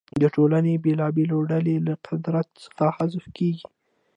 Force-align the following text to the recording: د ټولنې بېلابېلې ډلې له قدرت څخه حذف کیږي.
د 0.21 0.23
ټولنې 0.35 0.73
بېلابېلې 0.83 1.37
ډلې 1.51 1.75
له 1.87 1.93
قدرت 2.07 2.47
څخه 2.63 2.85
حذف 2.97 3.25
کیږي. 3.37 3.65